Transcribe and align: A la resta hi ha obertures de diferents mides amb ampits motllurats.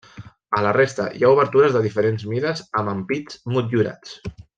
A 0.59 0.61
la 0.67 0.71
resta 0.77 1.03
hi 1.19 1.27
ha 1.27 1.33
obertures 1.35 1.75
de 1.77 1.81
diferents 1.83 2.25
mides 2.31 2.63
amb 2.81 2.93
ampits 2.95 3.39
motllurats. 3.57 4.17